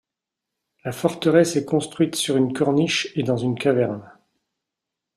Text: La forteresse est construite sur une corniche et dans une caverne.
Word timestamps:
La 0.83 0.91
forteresse 0.93 1.57
est 1.57 1.65
construite 1.65 2.15
sur 2.15 2.35
une 2.35 2.53
corniche 2.53 3.11
et 3.15 3.21
dans 3.21 3.37
une 3.37 3.53
caverne. 3.53 4.09